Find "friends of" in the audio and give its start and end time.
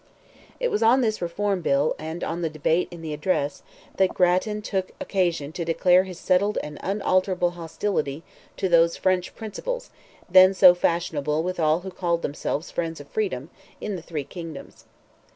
12.71-13.09